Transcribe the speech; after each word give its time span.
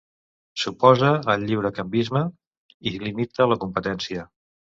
S'oposa 0.61 1.09
al 1.33 1.43
lliurecanvisme 1.49 2.23
i 2.93 2.97
limita 3.05 3.49
la 3.53 3.59
competència. 3.67 4.27